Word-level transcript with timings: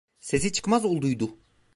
Sesi 0.19 0.51
çıkmaz 0.53 0.85
olduydu. 0.85 1.29